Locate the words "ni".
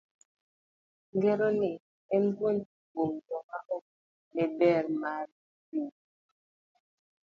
1.59-1.71